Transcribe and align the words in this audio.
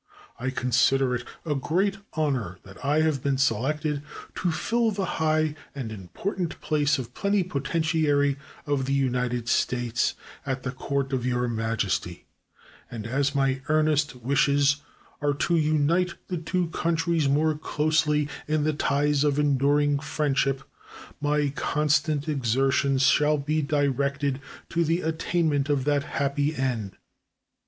I 0.39 0.49
consider 0.49 1.13
it 1.13 1.25
a 1.45 1.53
great 1.53 1.99
honor 2.13 2.57
that 2.63 2.83
I 2.83 3.01
have 3.01 3.21
been 3.21 3.37
selected 3.37 4.01
to 4.33 4.51
fill 4.51 4.89
the 4.89 5.05
high 5.21 5.53
and 5.75 5.91
important 5.91 6.59
place 6.59 6.97
of 6.97 7.13
Plenipotentiary 7.13 8.37
of 8.65 8.85
the 8.87 8.93
United 8.95 9.47
States 9.47 10.15
at 10.43 10.63
the 10.63 10.71
court 10.71 11.13
of 11.13 11.23
your 11.23 11.47
Majesty, 11.47 12.25
and 12.89 13.05
as 13.05 13.35
my 13.35 13.61
earnest 13.69 14.15
wishes 14.15 14.77
are 15.21 15.35
to 15.35 15.55
unite 15.55 16.15
the 16.29 16.37
two 16.39 16.69
countries 16.69 17.29
more 17.29 17.55
closely 17.55 18.27
in 18.47 18.63
the 18.63 18.73
ties 18.73 19.23
of 19.23 19.37
enduring 19.37 19.99
friendship, 19.99 20.63
my 21.21 21.49
constant 21.55 22.27
exertions 22.27 23.03
shall 23.03 23.37
be 23.37 23.61
directed 23.61 24.41
to 24.69 24.83
the 24.83 25.01
attainment 25.01 25.69
of 25.69 25.85
that 25.85 26.01
happy 26.05 26.55
end." 26.55 26.97